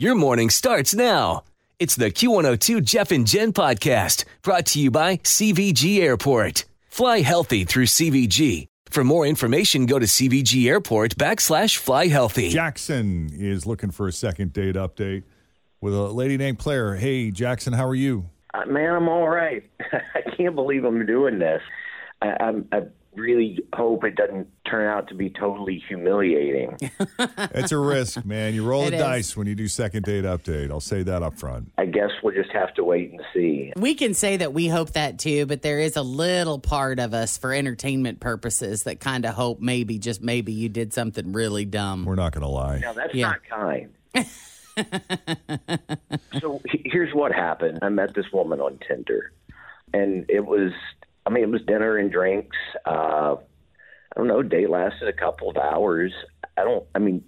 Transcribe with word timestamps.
Your 0.00 0.14
morning 0.14 0.48
starts 0.48 0.94
now. 0.94 1.44
It's 1.78 1.94
the 1.94 2.10
Q102 2.10 2.82
Jeff 2.82 3.12
and 3.12 3.26
Jen 3.26 3.52
podcast 3.52 4.24
brought 4.40 4.64
to 4.68 4.80
you 4.80 4.90
by 4.90 5.18
CVG 5.18 5.98
Airport. 6.00 6.64
Fly 6.88 7.20
healthy 7.20 7.64
through 7.64 7.84
CVG. 7.84 8.66
For 8.88 9.04
more 9.04 9.26
information, 9.26 9.84
go 9.84 9.98
to 9.98 10.06
CVG 10.06 10.66
Airport 10.68 11.16
backslash 11.16 11.76
fly 11.76 12.06
healthy. 12.06 12.48
Jackson 12.48 13.28
is 13.34 13.66
looking 13.66 13.90
for 13.90 14.08
a 14.08 14.12
second 14.12 14.54
date 14.54 14.74
update 14.74 15.24
with 15.82 15.92
a 15.92 16.04
lady 16.04 16.38
named 16.38 16.58
Claire. 16.58 16.96
Hey, 16.96 17.30
Jackson, 17.30 17.74
how 17.74 17.86
are 17.86 17.94
you? 17.94 18.24
Uh, 18.54 18.64
man, 18.64 18.94
I'm 18.94 19.06
all 19.06 19.28
right. 19.28 19.68
I 19.92 20.22
can't 20.34 20.54
believe 20.54 20.84
I'm 20.86 21.04
doing 21.04 21.38
this. 21.38 21.60
I, 22.22 22.36
I'm, 22.40 22.66
I 22.72 22.84
really 23.16 23.58
hope 23.74 24.04
it 24.04 24.14
doesn't 24.14 24.46
turn 24.64 24.86
out 24.86 25.08
to 25.08 25.14
be 25.14 25.30
totally 25.30 25.82
humiliating. 25.88 26.78
It's 27.52 27.72
a 27.72 27.78
risk, 27.78 28.24
man. 28.24 28.54
You 28.54 28.64
roll 28.64 28.84
It 28.86 28.90
the 28.90 28.96
is. 28.96 29.02
dice 29.02 29.36
when 29.36 29.46
you 29.46 29.54
do 29.54 29.66
second 29.68 30.04
date 30.04 30.24
update. 30.24 30.70
I'll 30.70 30.80
say 30.80 31.02
that 31.02 31.22
up 31.22 31.38
front. 31.38 31.72
I 31.76 31.86
guess 31.86 32.10
we'll 32.22 32.34
just 32.34 32.50
have 32.52 32.72
to 32.74 32.84
wait 32.84 33.10
and 33.10 33.20
see. 33.34 33.72
We 33.76 33.94
can 33.94 34.14
say 34.14 34.36
that 34.38 34.52
we 34.54 34.68
hope 34.68 34.92
that 34.92 35.18
too, 35.18 35.46
but 35.46 35.62
there 35.62 35.80
is 35.80 35.96
a 35.96 36.02
little 36.02 36.58
part 36.58 36.98
of 37.00 37.12
us 37.12 37.36
for 37.36 37.52
entertainment 37.52 38.20
purposes 38.20 38.84
that 38.84 39.00
kind 39.00 39.24
of 39.26 39.34
hope 39.34 39.60
maybe, 39.60 39.98
just 39.98 40.22
maybe, 40.22 40.52
you 40.52 40.68
did 40.68 40.92
something 40.94 41.32
really 41.32 41.64
dumb. 41.64 42.04
We're 42.04 42.14
not 42.14 42.32
going 42.32 42.42
to 42.42 42.48
lie. 42.48 42.78
Now, 42.78 42.92
that's 42.92 43.14
Yeah. 43.14 43.32
not 43.32 43.40
kind. 43.48 43.90
so 46.40 46.60
here's 46.84 47.12
what 47.14 47.32
happened. 47.32 47.80
I 47.82 47.88
met 47.88 48.14
this 48.14 48.26
woman 48.32 48.60
on 48.60 48.78
Tinder, 48.86 49.32
and 49.92 50.24
it 50.28 50.46
was, 50.46 50.72
I 51.30 51.32
mean, 51.32 51.44
it 51.44 51.50
was 51.50 51.62
dinner 51.62 51.96
and 51.96 52.10
drinks. 52.10 52.56
Uh, 52.84 53.36
I 53.36 54.16
don't 54.16 54.26
know, 54.26 54.42
date 54.42 54.68
lasted 54.68 55.06
a 55.06 55.12
couple 55.12 55.48
of 55.48 55.56
hours. 55.56 56.12
I 56.58 56.64
don't, 56.64 56.84
I 56.92 56.98
mean, 56.98 57.22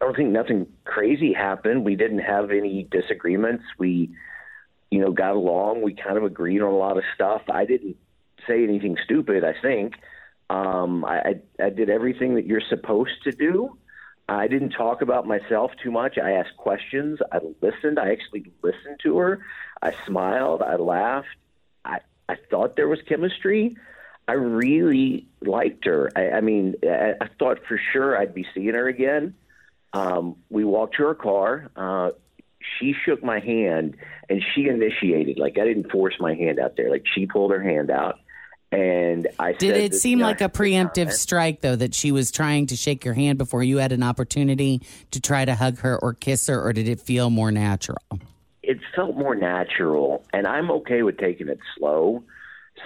I 0.00 0.04
don't 0.04 0.16
think 0.16 0.30
nothing 0.30 0.68
crazy 0.84 1.32
happened. 1.32 1.84
We 1.84 1.96
didn't 1.96 2.20
have 2.20 2.52
any 2.52 2.86
disagreements. 2.88 3.64
We, 3.76 4.10
you 4.92 5.00
know, 5.00 5.10
got 5.10 5.34
along. 5.34 5.82
We 5.82 5.94
kind 5.94 6.16
of 6.16 6.22
agreed 6.22 6.62
on 6.62 6.72
a 6.72 6.76
lot 6.76 6.96
of 6.96 7.02
stuff. 7.16 7.42
I 7.50 7.64
didn't 7.64 7.96
say 8.46 8.62
anything 8.62 8.96
stupid, 9.04 9.42
I 9.42 9.60
think. 9.60 9.94
Um, 10.48 11.04
I, 11.04 11.18
I, 11.18 11.64
I 11.64 11.70
did 11.70 11.90
everything 11.90 12.36
that 12.36 12.46
you're 12.46 12.62
supposed 12.68 13.24
to 13.24 13.32
do. 13.32 13.76
I 14.28 14.46
didn't 14.46 14.70
talk 14.70 15.02
about 15.02 15.26
myself 15.26 15.72
too 15.82 15.90
much. 15.90 16.18
I 16.18 16.32
asked 16.32 16.56
questions. 16.56 17.18
I 17.32 17.38
listened. 17.60 17.98
I 17.98 18.12
actually 18.12 18.52
listened 18.62 19.00
to 19.02 19.18
her. 19.18 19.40
I 19.82 19.92
smiled. 20.06 20.62
I 20.62 20.76
laughed. 20.76 21.26
I, 22.32 22.36
thought 22.50 22.76
there 22.76 22.88
was 22.88 23.00
chemistry. 23.08 23.76
I 24.28 24.32
really 24.32 25.26
liked 25.40 25.84
her. 25.86 26.10
I, 26.14 26.30
I 26.30 26.40
mean, 26.40 26.74
I, 26.84 27.14
I 27.20 27.28
thought 27.38 27.60
for 27.66 27.80
sure 27.92 28.16
I'd 28.16 28.34
be 28.34 28.46
seeing 28.54 28.74
her 28.74 28.88
again. 28.88 29.34
Um, 29.92 30.36
we 30.48 30.64
walked 30.64 30.96
to 30.96 31.04
her 31.04 31.14
car. 31.14 31.70
Uh, 31.74 32.10
she 32.78 32.94
shook 33.04 33.24
my 33.24 33.40
hand 33.40 33.96
and 34.28 34.42
she 34.54 34.68
initiated. 34.68 35.38
Like 35.38 35.58
I 35.58 35.64
didn't 35.64 35.90
force 35.90 36.14
my 36.20 36.34
hand 36.34 36.58
out 36.58 36.76
there. 36.76 36.90
Like 36.90 37.04
she 37.12 37.26
pulled 37.26 37.50
her 37.50 37.62
hand 37.62 37.90
out, 37.90 38.20
and 38.72 39.26
I 39.38 39.52
Did 39.52 39.76
it 39.76 39.94
seem 39.94 40.20
like 40.20 40.40
a 40.40 40.48
preemptive 40.48 41.12
strike, 41.12 41.60
though, 41.60 41.74
that 41.74 41.94
she 41.94 42.12
was 42.12 42.30
trying 42.30 42.66
to 42.66 42.76
shake 42.76 43.04
your 43.04 43.14
hand 43.14 43.36
before 43.36 43.64
you 43.64 43.78
had 43.78 43.90
an 43.90 44.04
opportunity 44.04 44.82
to 45.10 45.20
try 45.20 45.44
to 45.44 45.56
hug 45.56 45.80
her 45.80 45.98
or 45.98 46.14
kiss 46.14 46.46
her, 46.46 46.60
or 46.62 46.72
did 46.72 46.88
it 46.88 47.00
feel 47.00 47.30
more 47.30 47.50
natural? 47.50 47.98
It 48.70 48.78
felt 48.94 49.16
more 49.16 49.34
natural 49.34 50.24
and 50.32 50.46
i'm 50.46 50.70
okay 50.70 51.02
with 51.02 51.18
taking 51.18 51.48
it 51.48 51.58
slow. 51.76 52.22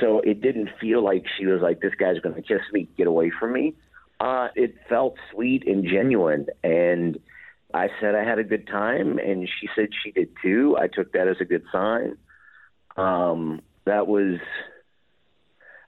So 0.00 0.20
it 0.20 0.40
didn't 0.40 0.70
feel 0.80 1.04
like 1.04 1.24
she 1.36 1.44
was 1.44 1.60
like 1.60 1.82
this 1.82 1.92
guy's 1.94 2.18
going 2.20 2.34
to 2.34 2.42
kiss 2.42 2.62
me 2.72 2.88
get 2.96 3.06
away 3.06 3.30
from 3.38 3.52
me. 3.52 3.74
Uh 4.18 4.48
it 4.54 4.74
felt 4.88 5.16
sweet 5.30 5.62
and 5.66 5.84
genuine 5.84 6.46
and 6.62 7.18
i 7.74 7.88
said 8.00 8.14
i 8.14 8.24
had 8.24 8.38
a 8.38 8.44
good 8.44 8.66
time 8.66 9.18
and 9.18 9.46
she 9.46 9.68
said 9.76 9.88
she 10.02 10.10
did 10.10 10.30
too. 10.42 10.74
I 10.80 10.86
took 10.88 11.12
that 11.12 11.28
as 11.28 11.36
a 11.40 11.44
good 11.44 11.64
sign. 11.70 12.16
Um 12.96 13.60
that 13.84 14.06
was 14.06 14.38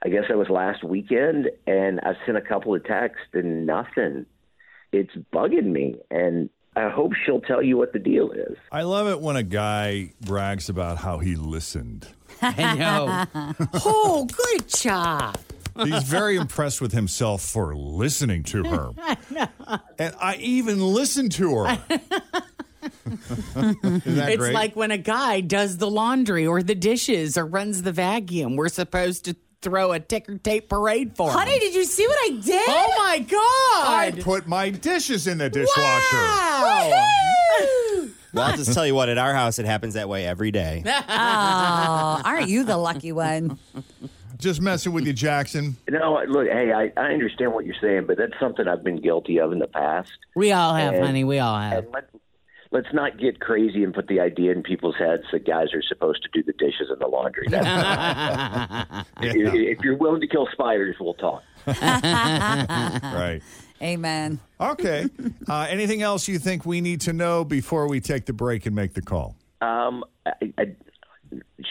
i 0.05 0.11
guess 0.11 0.25
that 0.29 0.37
was 0.37 0.51
last 0.51 0.85
weekend 0.85 1.49
and 1.67 2.01
i 2.01 2.13
sent 2.27 2.37
a 2.37 2.43
couple 2.43 2.75
of 2.75 2.85
texts 2.85 3.33
and 3.33 3.65
nothing. 3.65 4.27
It's 4.93 5.17
bugging 5.33 5.73
me 5.79 5.97
and 6.11 6.51
i 6.77 6.89
hope 6.89 7.13
she'll 7.25 7.41
tell 7.41 7.63
you 7.63 7.77
what 7.77 7.93
the 7.93 7.99
deal 7.99 8.31
is 8.31 8.57
I 8.71 8.83
love 8.83 9.09
it 9.09 9.21
when 9.21 9.37
a 9.37 9.43
guy 9.43 10.13
brags 10.21 10.69
about 10.69 10.99
how 10.99 11.19
he 11.19 11.35
listened. 11.37 12.07
I 12.43 12.75
know. 12.77 13.25
oh, 13.85 14.27
good 14.27 14.69
job. 14.69 15.39
He's 15.83 16.03
very 16.03 16.37
impressed 16.37 16.81
with 16.83 16.93
himself 16.93 17.43
for 17.43 17.75
listening 17.75 18.43
to 18.45 18.65
her. 18.65 18.91
And 19.99 20.15
I 20.21 20.37
even 20.37 20.81
listened 20.81 21.33
to 21.33 21.55
her. 21.57 21.79
Isn't 23.57 24.05
that 24.05 24.29
It's 24.29 24.37
great? 24.37 24.55
like 24.55 24.77
when 24.77 24.91
a 24.91 24.99
guy 24.99 25.41
does 25.41 25.79
the 25.79 25.91
laundry 25.91 26.47
or 26.47 26.63
the 26.63 26.75
dishes 26.75 27.37
or 27.39 27.47
runs 27.47 27.83
the 27.83 27.93
vacuum. 27.93 28.57
We're 28.57 28.69
supposed 28.69 29.25
to 29.27 29.37
throw 29.63 29.93
a 29.93 30.01
ticker 30.01 30.39
tape 30.39 30.69
parade 30.69 31.17
for 31.17 31.29
him. 31.31 31.37
Honey, 31.39 31.59
did 31.59 31.75
you 31.75 31.85
see 31.85 32.07
what 32.07 32.19
I 32.25 32.31
did? 32.41 32.65
Oh 32.69 32.95
my 32.99 33.19
god! 33.19 34.19
I 34.19 34.23
put 34.23 34.47
my 34.47 34.71
dishes 34.71 35.27
in 35.27 35.39
the 35.39 35.51
dishwasher. 35.51 36.17
Wow. 36.17 37.05
Well, 38.35 38.45
I'll 38.51 38.57
just 38.57 38.75
tell 38.75 38.87
you 38.87 38.95
what, 38.95 39.09
at 39.09 39.17
our 39.17 39.33
house, 39.33 39.59
it 39.59 39.65
happens 39.65 39.95
that 39.95 40.11
way 40.11 40.27
every 40.27 40.51
day. 40.51 40.83
Oh, 41.09 42.21
aren't 42.23 42.49
you 42.51 42.65
the 42.65 42.77
lucky 42.77 43.11
one? 43.13 43.59
Just 44.37 44.61
messing 44.61 44.93
with 44.93 45.07
you, 45.07 45.15
Jackson. 45.15 45.77
No, 45.89 46.23
look, 46.29 46.47
hey, 46.47 46.71
I, 46.71 46.93
I 46.99 47.13
understand 47.15 47.55
what 47.55 47.65
you're 47.65 47.77
saying, 47.81 48.05
but 48.07 48.19
that's 48.19 48.39
something 48.39 48.69
I've 48.69 48.85
been 48.85 49.01
guilty 49.01 49.39
of 49.41 49.53
in 49.53 49.59
the 49.59 49.67
past. 49.67 50.11
We 50.35 50.53
all 50.53 50.75
have, 50.75 50.95
And- 50.95 51.05
honey. 51.07 51.25
We 51.25 51.39
all 51.39 51.59
have. 51.59 51.85
And 51.85 51.93
let, 51.95 52.11
let's 52.77 52.93
not 52.93 53.19
get 53.19 53.41
crazy 53.41 53.83
and 53.83 53.95
put 53.95 54.07
the 54.07 54.21
idea 54.21 54.53
in 54.53 54.63
people's 54.63 54.97
heads 54.99 55.23
that 55.33 55.47
guys 55.47 55.69
are 55.73 55.83
supposed 55.83 56.23
to 56.23 56.29
do 56.35 56.43
the 56.43 56.53
dishes 56.53 56.91
and 56.91 57.01
the 57.01 57.07
laundry. 57.07 57.47
That's, 57.49 59.09
if, 59.23 59.55
if 59.55 59.79
you're 59.83 59.97
willing 59.97 60.21
to 60.21 60.27
kill 60.27 60.47
spiders, 60.53 60.97
we'll 61.01 61.15
talk. 61.15 61.43
Right. 61.67 63.41
Amen. 63.83 64.41
Okay. 64.61 65.07
Uh, 65.49 65.65
anything 65.71 66.03
else 66.03 66.27
you 66.27 66.41
think 66.41 66.67
we 66.67 66.81
need 66.81 67.01
to 67.01 67.13
know 67.13 67.45
before 67.45 67.89
we 67.89 68.01
take 68.01 68.27
the 68.27 68.33
break 68.33 68.67
and 68.67 68.75
make 68.75 68.95
the 68.95 69.03
call? 69.03 69.37
Um, 69.61 70.05
I, 70.27 70.33
I, 70.59 70.77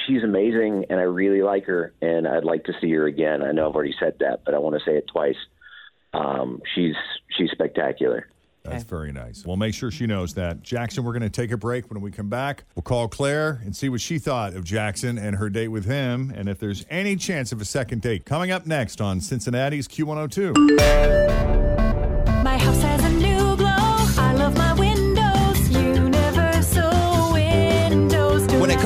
she's 0.08 0.24
amazing, 0.24 0.86
and 0.90 0.98
I 0.98 1.04
really 1.04 1.42
like 1.42 1.66
her, 1.66 1.94
and 2.02 2.26
I'd 2.26 2.46
like 2.46 2.64
to 2.66 2.74
see 2.80 2.90
her 2.94 3.06
again. 3.06 3.44
I 3.44 3.52
know 3.52 3.68
I've 3.68 3.76
already 3.76 3.96
said 4.00 4.16
that, 4.22 4.44
but 4.46 4.54
I 4.54 4.60
want 4.60 4.76
to 4.78 4.82
say 4.90 4.96
it 4.96 5.08
twice. 5.12 5.36
Um, 6.14 6.62
she's 6.74 6.96
she's 7.38 7.52
spectacular. 7.52 8.30
That's 8.72 8.84
very 8.84 9.12
nice. 9.12 9.46
We'll 9.46 9.58
make 9.58 9.74
sure 9.74 9.92
she 9.92 10.08
knows 10.08 10.34
that. 10.36 10.62
Jackson, 10.64 11.04
we're 11.04 11.14
going 11.14 11.24
to 11.24 11.30
take 11.30 11.52
a 11.52 11.58
break. 11.58 11.90
When 11.90 12.02
we 12.02 12.12
come 12.12 12.30
back, 12.30 12.64
we'll 12.76 12.84
call 12.84 13.08
Claire 13.08 13.62
and 13.64 13.76
see 13.76 13.90
what 13.90 14.02
she 14.02 14.20
thought 14.20 14.54
of 14.54 14.64
Jackson 14.64 15.18
and 15.18 15.36
her 15.36 15.50
date 15.50 15.70
with 15.70 15.86
him, 15.86 16.34
and 16.36 16.50
if 16.50 16.60
there's 16.60 16.86
any 16.90 17.16
chance 17.16 17.52
of 17.52 17.62
a 17.62 17.66
second 17.66 18.02
date. 18.02 18.26
Coming 18.26 18.52
up 18.52 18.66
next 18.66 19.02
on 19.02 19.22
Cincinnati's 19.22 19.88
Q102. 19.88 21.65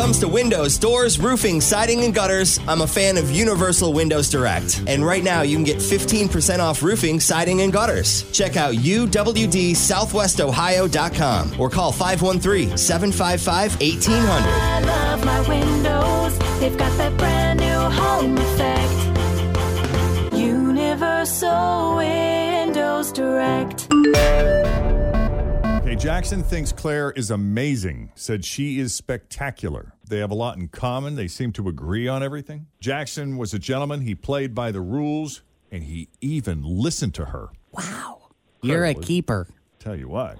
Comes 0.10 0.20
to 0.20 0.28
windows, 0.28 0.80
doors, 0.80 1.20
roofing, 1.20 1.62
siding, 1.62 2.04
and 2.04 2.16
gutters, 2.16 2.60
I'm 2.68 2.82
a 2.82 2.88
fan 2.88 3.16
of 3.16 3.30
Universal 3.30 3.94
Windows 3.94 4.28
Direct. 4.28 4.82
And 4.88 5.06
right 5.06 5.24
now, 5.24 5.44
you 5.44 5.56
can 5.56 5.64
get 5.64 5.78
15% 5.78 6.58
off 6.58 6.82
roofing, 6.82 7.20
siding, 7.20 7.62
and 7.62 7.72
gutters. 7.72 8.24
Check 8.32 8.58
out 8.58 8.74
uwdsouthwestohio.com 8.74 11.60
or 11.60 11.70
call 11.70 11.92
513 11.92 12.76
755 12.76 13.80
1800. 13.80 14.50
I 14.50 14.80
love 14.80 15.24
my 15.24 15.48
windows. 15.48 16.40
They've 16.60 16.76
got 16.76 16.98
that 16.98 17.16
brand 17.20 17.60
new 17.60 17.70
home 17.70 18.36
effect. 18.36 18.92
Universal 20.34 21.98
Windows 21.98 23.12
Direct. 23.12 23.88
Okay, 25.90 25.98
Jackson 25.98 26.44
thinks 26.44 26.72
Claire 26.72 27.10
is 27.14 27.32
amazing, 27.32 28.12
said 28.14 28.46
she 28.46 28.78
is 28.78 28.94
spectacular. 28.94 29.94
They 30.08 30.20
have 30.20 30.30
a 30.30 30.36
lot 30.36 30.56
in 30.56 30.68
common. 30.68 31.16
They 31.16 31.28
seem 31.28 31.52
to 31.54 31.68
agree 31.68 32.08
on 32.08 32.22
everything. 32.22 32.68
Jackson 32.80 33.38
was 33.38 33.56
a 33.56 33.60
gentleman. 33.60 34.02
He 34.02 34.14
played 34.14 34.54
by 34.54 34.72
the 34.72 34.82
rules, 34.82 35.42
and 35.72 35.84
he 35.84 36.10
even 36.22 36.62
listened 36.62 37.16
to 37.16 37.26
her. 37.26 37.50
Wow. 37.72 38.30
You're 38.62 38.84
a 38.84 38.90
Incredible. 38.90 39.08
keeper. 39.08 39.48
Tell 39.80 39.96
you 39.96 40.10
what. 40.10 40.38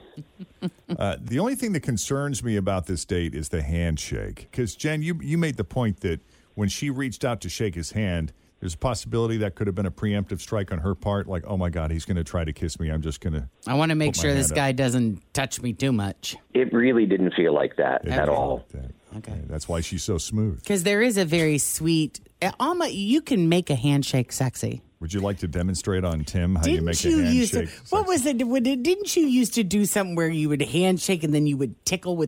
uh, 1.00 1.18
the 1.20 1.40
only 1.40 1.56
thing 1.56 1.74
that 1.74 1.80
concerns 1.80 2.44
me 2.44 2.56
about 2.56 2.86
this 2.86 3.04
date 3.04 3.34
is 3.34 3.50
the 3.50 3.64
handshake. 3.64 4.50
Because, 4.52 4.76
Jen, 4.76 5.02
you, 5.02 5.20
you 5.20 5.40
made 5.40 5.58
the 5.58 5.64
point 5.64 6.02
that 6.02 6.20
when 6.54 6.70
she 6.70 6.92
reached 6.92 7.26
out 7.26 7.42
to 7.42 7.50
shake 7.50 7.74
his 7.74 7.94
hand, 7.94 8.34
there's 8.60 8.74
a 8.74 8.78
possibility 8.78 9.38
that 9.38 9.56
could 9.56 9.68
have 9.68 9.76
been 9.76 9.86
a 9.86 9.92
preemptive 9.92 10.42
strike 10.42 10.72
on 10.72 10.80
her 10.80 10.96
part. 10.96 11.28
Like, 11.28 11.44
oh 11.48 11.58
my 11.58 11.70
God, 11.70 11.92
he's 11.92 12.06
going 12.06 12.18
to 12.18 12.24
try 12.24 12.44
to 12.44 12.52
kiss 12.54 12.80
me. 12.80 12.90
I'm 12.90 13.02
just 13.02 13.22
going 13.22 13.34
to. 13.34 13.50
I 13.66 13.76
want 13.76 13.90
to 13.90 13.96
make 13.96 14.16
sure 14.16 14.34
this 14.34 14.48
hand 14.48 14.52
up. 14.52 14.56
guy 14.56 14.72
doesn't 14.74 15.34
touch 15.34 15.62
me 15.62 15.74
too 15.74 15.92
much. 15.92 16.36
It 16.54 16.74
really 16.74 17.06
didn't 17.06 17.34
feel 17.34 17.54
like 17.54 17.78
that 17.78 18.08
at 18.08 18.30
all. 18.30 18.66
Okay. 19.18 19.42
That's 19.48 19.68
why 19.68 19.82
she's 19.82 20.04
so 20.04 20.18
smooth. 20.18 20.62
Because 20.62 20.84
there 20.84 21.02
is 21.02 21.18
a 21.18 21.26
very 21.26 21.58
sweet, 21.58 22.20
uh, 22.42 22.52
almost, 22.60 22.94
you 22.94 23.22
can 23.22 23.50
make 23.50 23.70
a 23.70 23.76
handshake 23.76 24.32
sexy. 24.32 24.82
Would 25.00 25.14
you 25.14 25.22
like 25.22 25.38
to 25.40 25.48
demonstrate 25.48 26.04
on 26.04 26.26
Tim 26.26 26.56
how 26.56 26.66
you 26.68 26.82
make 26.82 26.98
Didn't 26.98 27.26
a 27.26 27.30
you 27.30 27.40
used 27.40 27.54
to? 27.54 27.60
handshake? 27.60 27.80
What 27.90 28.06
was 28.06 28.26
it? 28.26 28.38
Didn't 28.38 29.16
you 29.16 29.26
used 29.26 29.54
to 29.54 29.64
do 29.64 29.86
something 29.86 30.16
where 30.16 30.28
you 30.28 30.50
would 30.50 30.62
handshake 30.62 31.24
and 31.24 31.34
then 31.34 31.48
you 31.48 31.56
would 31.58 31.86
tickle 31.86 32.18
with? 32.18 32.28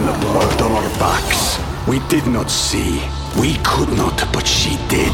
Carved 0.00 0.08
it 0.08 0.14
in 0.14 0.20
the 0.20 0.26
blood 0.26 0.62
on 0.62 0.72
our 0.72 0.98
backs. 0.98 1.58
We 1.86 1.98
did 2.08 2.26
not 2.26 2.50
see. 2.50 3.02
We 3.40 3.56
could 3.64 3.88
not, 3.96 4.32
but 4.32 4.46
she 4.46 4.76
did. 4.88 5.12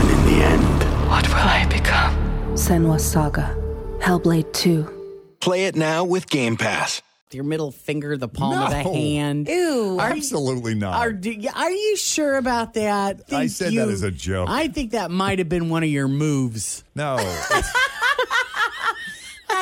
And 0.00 0.10
in 0.10 0.24
the 0.26 0.44
end, 0.44 1.08
What 1.08 1.26
will 1.28 1.36
I 1.36 1.66
become? 1.70 2.14
Senua 2.54 3.00
Saga. 3.00 3.54
Hellblade 4.00 4.52
2. 4.52 5.36
Play 5.40 5.64
it 5.66 5.76
now 5.76 6.04
with 6.04 6.28
Game 6.28 6.56
Pass. 6.56 7.02
Your 7.30 7.44
middle 7.44 7.70
finger, 7.72 8.16
the 8.16 8.28
palm 8.28 8.58
of 8.58 8.70
the 8.70 8.76
hand. 8.82 9.48
Ew. 9.48 9.98
Are 10.00 10.10
you- 10.10 10.16
Absolutely 10.16 10.74
not. 10.74 10.94
Are, 10.96 11.12
do- 11.12 11.46
are 11.54 11.70
you 11.70 11.96
sure 11.96 12.36
about 12.36 12.74
that? 12.74 13.20
I 13.28 13.30
Think 13.30 13.50
said 13.50 13.72
you- 13.72 13.80
that 13.80 13.88
as 13.92 14.02
a 14.02 14.10
joke. 14.10 14.48
I 14.50 14.68
think 14.68 14.92
that 14.92 15.10
might 15.10 15.38
have 15.38 15.48
been 15.48 15.68
one 15.68 15.82
of 15.82 15.88
your 15.90 16.08
moves. 16.08 16.84
no. 16.94 17.16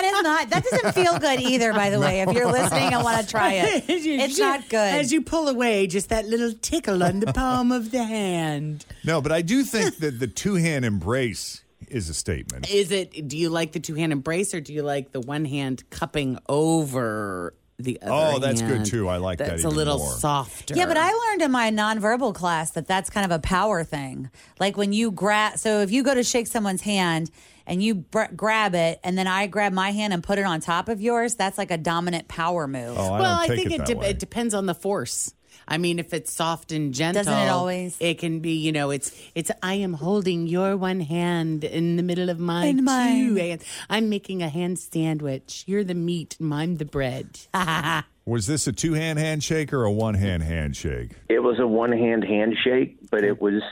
it's- 0.07 0.13
That 0.13 0.19
is 0.19 0.23
not. 0.23 0.51
That 0.51 0.65
doesn't 0.65 0.93
feel 1.05 1.19
good 1.19 1.41
either. 1.41 1.73
By 1.73 1.91
the 1.91 2.01
way, 2.07 2.21
if 2.21 2.33
you're 2.33 2.51
listening 2.51 2.93
and 2.95 3.03
want 3.05 3.21
to 3.23 3.27
try 3.31 3.55
it, 3.55 3.85
it's 3.89 4.39
not 4.39 4.69
good. 4.69 4.77
As 4.95 5.13
you 5.13 5.23
pull 5.23 5.49
away, 5.49 5.87
just 5.87 6.09
that 6.11 6.27
little 6.27 6.53
tickle 6.53 7.03
on 7.03 7.21
the 7.21 7.33
palm 7.33 7.73
of 7.73 7.91
the 7.91 8.05
hand. 8.05 8.85
no, 9.05 9.21
but 9.21 9.33
I 9.33 9.43
do 9.43 9.63
think 9.65 9.97
that 9.99 10.19
the 10.21 10.27
two 10.27 10.55
hand 10.55 10.85
embrace 10.85 11.63
is 11.89 12.09
a 12.09 12.15
statement. 12.15 12.71
Is 12.71 12.91
it? 12.91 13.29
Do 13.29 13.37
you 13.37 13.49
like 13.51 13.73
the 13.73 13.81
two 13.81 13.95
hand 13.95 14.13
embrace, 14.13 14.55
or 14.55 14.61
do 14.61 14.73
you 14.73 14.83
like 14.83 15.13
the 15.13 15.21
one 15.21 15.45
hand 15.45 15.89
cupping 15.91 16.39
over 16.49 17.55
the 17.79 18.01
other? 18.03 18.37
Oh, 18.37 18.39
that's 18.39 18.63
good, 18.63 18.85
too. 18.87 19.09
I 19.09 19.19
like 19.19 19.39
that 19.39 19.53
It's 19.53 19.65
a 19.65 19.67
even 19.69 19.77
little 19.77 19.99
more. 19.99 20.13
softer. 20.15 20.75
Yeah, 20.75 20.87
but 20.87 20.97
I 20.97 21.13
learned 21.13 21.43
in 21.43 21.51
my 21.51 21.71
nonverbal 21.71 22.35
class 22.35 22.71
that 22.73 22.87
that's 22.89 23.11
kind 23.11 23.25
of 23.31 23.31
a 23.31 23.39
power 23.41 23.85
thing. 23.85 24.31
Like 24.59 24.77
when 24.77 24.93
you 24.93 25.11
grab, 25.11 25.59
so 25.59 25.81
if 25.83 25.91
you 25.91 26.03
go 26.03 26.15
to 26.15 26.25
shake 26.25 26.47
someone's 26.47 26.83
hand 26.83 27.31
and 27.67 27.83
you 27.83 27.95
br- 27.97 28.33
grab 28.35 28.75
it, 28.75 29.01
and 29.05 29.17
then 29.19 29.27
I 29.27 29.47
grab 29.47 29.73
my 29.73 29.91
hand 29.91 30.13
and 30.13 30.23
put 30.23 30.39
it 30.39 30.45
on 30.47 30.61
top 30.61 30.89
of 30.89 31.01
yours, 31.01 31.35
that's 31.35 31.59
like 31.59 31.71
a 31.71 31.79
dominant 31.79 32.29
power 32.29 32.67
move. 32.67 32.97
Oh, 32.99 33.15
I 33.15 33.21
well, 33.21 33.39
I 33.41 33.47
think 33.49 33.71
it, 33.73 33.81
it, 33.81 33.87
de- 33.87 34.09
it 34.11 34.19
depends 34.19 34.55
on 34.55 34.67
the 34.67 34.75
force. 34.75 35.33
I 35.69 35.79
mean, 35.79 35.99
if 35.99 36.15
it's 36.15 36.33
soft 36.33 36.71
and 36.71 36.95
gentle, 36.95 37.25
Doesn't 37.25 37.33
it 37.47 37.49
always? 37.49 37.97
It 37.99 38.19
can 38.19 38.39
be, 38.39 38.53
you 38.53 38.71
know, 38.71 38.91
it's 38.91 39.11
it's. 39.35 39.51
I 39.65 39.75
am 39.75 39.95
holding 39.95 40.47
your 40.47 40.77
one 40.77 41.01
hand 41.01 41.65
in 41.65 41.97
the 41.97 42.05
middle 42.05 42.29
of 42.31 42.39
my 42.39 42.67
In 42.67 42.77
two 42.79 42.83
mine. 42.85 43.37
hands. 43.37 43.65
I'm 43.91 44.09
making 44.09 44.43
a 44.43 44.49
hand 44.49 44.79
sandwich. 44.79 45.65
You're 45.67 45.83
the 45.83 45.95
meat, 45.95 46.37
and 46.39 46.55
I'm 46.55 46.77
the 46.77 46.85
bread. 46.85 47.41
Was 48.27 48.47
this 48.47 48.67
a 48.69 48.73
two 48.73 48.93
hand 48.93 49.19
handshake 49.19 49.73
or 49.73 49.85
a 49.85 49.91
one 49.93 50.15
hand 50.15 50.43
handshake? 50.45 51.13
It 51.29 51.41
was 51.41 51.59
a 51.59 51.67
one 51.67 51.93
hand 51.93 52.25
handshake, 52.25 52.99
but 53.11 53.25
it 53.25 53.41
was 53.41 53.63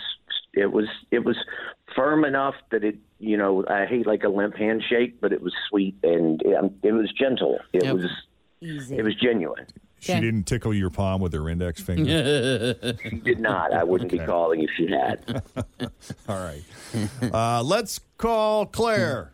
it 0.52 0.70
was 0.73 0.87
it 1.11 1.25
was 1.25 1.37
firm 1.94 2.25
enough 2.25 2.55
that 2.70 2.85
it 2.85 2.96
you 3.19 3.37
know 3.37 3.64
I 3.69 3.87
hate 3.87 4.06
like 4.06 4.25
a 4.25 4.29
limp 4.29 4.56
handshake, 4.56 5.20
but 5.20 5.32
it 5.32 5.43
was 5.43 5.52
sweet 5.69 5.96
and 6.02 6.41
it, 6.43 6.73
it 6.82 6.93
was 6.93 7.12
gentle. 7.12 7.58
It 7.73 7.85
Yep. 7.85 7.94
was 7.94 8.06
Easy. 8.61 8.96
it 8.99 9.02
was 9.02 9.14
genuine. 9.17 9.67
She 10.00 10.12
Okay. 10.12 10.20
didn't 10.20 10.44
tickle 10.44 10.75
your 10.75 10.91
palm 10.91 11.20
with 11.23 11.32
her 11.32 11.49
index 11.49 11.81
finger. 11.81 12.75
She 13.08 13.17
did 13.20 13.41
not. 13.41 13.73
I 13.73 13.85
wouldn't 13.85 14.11
be 14.11 14.19
calling 14.19 14.62
if 14.62 14.70
she 14.76 14.87
had. 14.91 15.43
All 16.29 16.38
right. 16.38 16.62
Uh, 17.32 17.62
let's 17.62 18.00
call 18.19 18.67
Claire. 18.67 19.32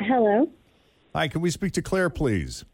Hello. 0.00 0.48
Hi, 1.14 1.28
can 1.28 1.40
we 1.40 1.50
speak 1.50 1.72
to 1.72 1.82
Claire, 1.82 2.10
please? 2.10 2.64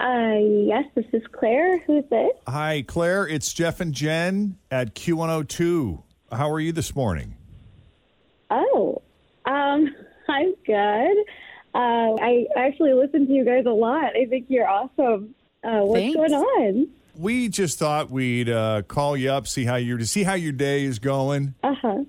Uh, 0.00 0.38
yes, 0.38 0.84
this 0.94 1.06
is 1.12 1.22
Claire. 1.32 1.78
Who's 1.80 2.04
this? 2.08 2.30
Hi, 2.46 2.84
Claire. 2.86 3.26
It's 3.26 3.52
Jeff 3.52 3.80
and 3.80 3.92
Jen 3.92 4.56
at 4.70 4.94
Q102. 4.94 6.02
How 6.30 6.50
are 6.50 6.60
you 6.60 6.72
this 6.72 6.94
morning? 6.94 7.36
Oh, 8.50 9.02
um, 9.44 9.94
I'm 10.28 10.54
good. 10.64 11.16
Uh, 11.74 12.14
I 12.20 12.46
actually 12.56 12.92
listen 12.94 13.26
to 13.26 13.32
you 13.32 13.44
guys 13.44 13.64
a 13.66 13.70
lot. 13.70 14.16
I 14.16 14.26
think 14.26 14.46
you're 14.48 14.68
awesome. 14.68 15.34
Uh, 15.64 15.80
what's 15.80 16.00
Thanks. 16.00 16.16
going 16.16 16.32
on? 16.32 16.88
We 17.16 17.48
just 17.48 17.78
thought 17.78 18.10
we'd 18.10 18.48
uh, 18.48 18.82
call 18.82 19.16
you 19.16 19.32
up, 19.32 19.48
see 19.48 19.64
how 19.64 19.74
your 19.74 19.98
to 19.98 20.06
see 20.06 20.22
how 20.22 20.34
your 20.34 20.52
day 20.52 20.84
is 20.84 21.00
going. 21.00 21.54
Uh 21.64 21.74
huh. 21.82 22.04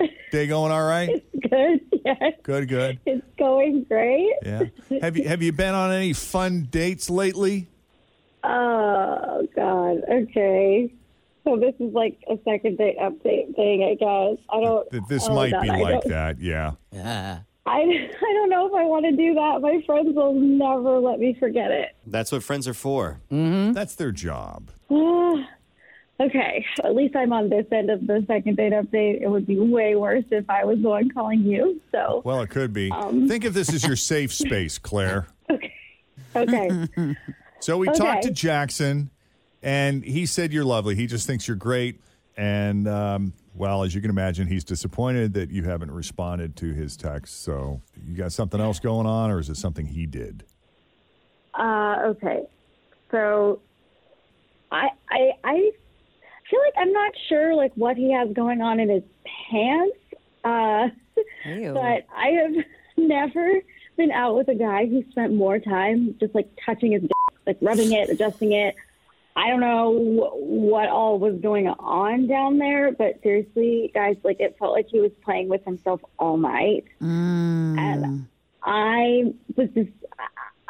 Day 0.32 0.46
going 0.46 0.72
all 0.72 0.84
right? 0.84 1.08
It's 1.32 1.48
good. 1.48 1.80
Yes, 2.04 2.32
Good, 2.42 2.68
good. 2.68 2.98
it's 3.04 3.26
going 3.38 3.84
great. 3.84 4.32
Yeah. 4.42 4.64
Have 5.02 5.16
you 5.16 5.28
have 5.28 5.42
you 5.42 5.52
been 5.52 5.74
on 5.74 5.92
any 5.92 6.12
fun 6.12 6.68
dates 6.70 7.10
lately? 7.10 7.68
Oh 8.42 9.46
God. 9.54 9.98
Okay. 10.10 10.92
So 11.44 11.56
this 11.56 11.74
is 11.80 11.92
like 11.94 12.18
a 12.30 12.36
second 12.44 12.78
date 12.78 12.98
update 12.98 13.54
thing, 13.56 13.82
I 13.82 13.94
guess. 13.94 14.38
I 14.50 14.60
don't. 14.60 14.90
That 14.90 15.08
this 15.08 15.26
oh, 15.28 15.34
might 15.34 15.52
God, 15.52 15.62
be 15.62 15.70
I 15.70 15.76
like 15.80 16.00
don't- 16.02 16.08
that. 16.08 16.40
Yeah. 16.40 16.72
Yeah. 16.92 17.40
I 17.66 17.78
I 17.80 18.32
don't 18.32 18.48
know 18.50 18.66
if 18.66 18.72
I 18.74 18.84
want 18.84 19.04
to 19.04 19.12
do 19.12 19.34
that. 19.34 19.60
My 19.60 19.82
friends 19.86 20.14
will 20.16 20.32
never 20.34 20.98
let 20.98 21.18
me 21.20 21.36
forget 21.38 21.70
it. 21.70 21.90
That's 22.06 22.32
what 22.32 22.42
friends 22.42 22.66
are 22.66 22.74
for. 22.74 23.20
Mm-hmm. 23.30 23.36
Mm-hmm. 23.52 23.72
That's 23.72 23.94
their 23.94 24.12
job. 24.12 24.70
Okay, 26.20 26.66
at 26.84 26.94
least 26.94 27.16
I'm 27.16 27.32
on 27.32 27.48
this 27.48 27.64
end 27.72 27.88
of 27.90 28.06
the 28.06 28.22
second 28.26 28.58
date 28.58 28.74
update. 28.74 29.22
It 29.22 29.28
would 29.28 29.46
be 29.46 29.58
way 29.58 29.96
worse 29.96 30.24
if 30.30 30.48
I 30.50 30.64
was 30.66 30.78
the 30.82 30.88
one 30.90 31.10
calling 31.10 31.40
you. 31.40 31.80
So, 31.90 32.20
Well, 32.24 32.42
it 32.42 32.50
could 32.50 32.72
be. 32.74 32.90
Um. 32.90 33.26
Think 33.26 33.44
of 33.46 33.54
this 33.54 33.72
as 33.72 33.86
your 33.86 33.96
safe 33.96 34.32
space, 34.32 34.76
Claire. 34.78 35.28
okay. 35.50 35.72
Okay. 36.36 36.86
so 37.60 37.78
we 37.78 37.88
Okay. 37.88 37.98
talked 37.98 38.22
to 38.24 38.30
Jackson, 38.30 39.08
and 39.62 40.04
he 40.04 40.26
said 40.26 40.52
you're 40.52 40.64
lovely. 40.64 40.94
He 40.94 41.06
just 41.06 41.26
thinks 41.26 41.48
you're 41.48 41.56
great. 41.56 42.00
And, 42.36 42.86
um, 42.86 43.32
well, 43.54 43.82
as 43.82 43.94
you 43.94 44.00
can 44.02 44.10
imagine, 44.10 44.46
he's 44.46 44.64
disappointed 44.64 45.32
that 45.34 45.50
you 45.50 45.64
haven't 45.64 45.90
responded 45.90 46.54
to 46.56 46.72
his 46.72 46.96
text. 46.98 47.42
So 47.42 47.80
you 48.06 48.14
got 48.14 48.32
something 48.32 48.60
else 48.60 48.78
going 48.78 49.06
on, 49.06 49.30
or 49.30 49.38
is 49.38 49.48
it 49.48 49.56
something 49.56 49.86
he 49.86 50.04
did? 50.04 50.44
Uh, 51.54 51.96
okay. 52.08 52.42
So, 53.10 53.60
I 54.70 54.90
I 55.10 55.32
I 55.42 55.72
feel 56.50 56.60
like 56.60 56.74
I'm 56.76 56.92
not 56.92 57.12
sure 57.28 57.54
like 57.54 57.72
what 57.74 57.96
he 57.96 58.12
has 58.12 58.32
going 58.32 58.60
on 58.60 58.80
in 58.80 58.88
his 58.88 59.02
pants. 59.50 59.96
Uh, 60.44 60.88
Ew. 61.46 61.72
but 61.74 62.06
I 62.14 62.28
have 62.28 62.64
never 62.96 63.60
been 63.96 64.10
out 64.10 64.36
with 64.36 64.48
a 64.48 64.54
guy 64.54 64.86
who 64.86 65.04
spent 65.10 65.34
more 65.34 65.58
time 65.58 66.16
just 66.18 66.34
like 66.34 66.48
touching 66.64 66.92
his 66.92 67.02
dick, 67.02 67.10
like 67.46 67.58
rubbing 67.60 67.92
it, 67.92 68.08
adjusting 68.08 68.52
it. 68.52 68.74
I 69.36 69.48
don't 69.48 69.60
know 69.60 69.90
what 70.34 70.88
all 70.88 71.18
was 71.18 71.40
going 71.40 71.68
on 71.68 72.26
down 72.26 72.58
there, 72.58 72.92
but 72.92 73.22
seriously, 73.22 73.90
guys, 73.94 74.16
like 74.24 74.40
it 74.40 74.56
felt 74.58 74.72
like 74.72 74.88
he 74.88 75.00
was 75.00 75.12
playing 75.22 75.48
with 75.48 75.64
himself 75.64 76.00
all 76.18 76.36
night. 76.36 76.84
And 77.78 78.26
I 78.62 79.32
was 79.56 79.68
just, 79.70 79.90